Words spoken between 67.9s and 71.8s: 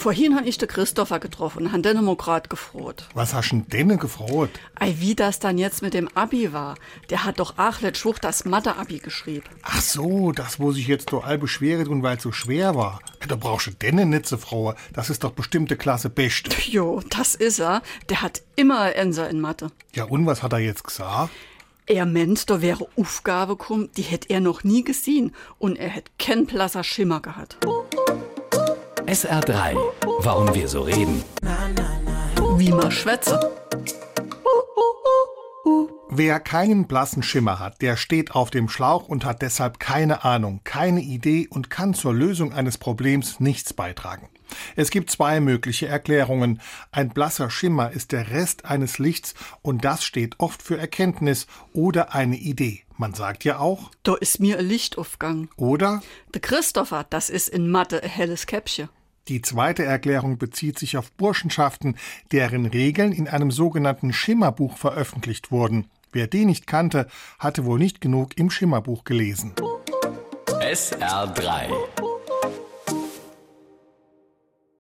genug im Schimmerbuch gelesen. SR3.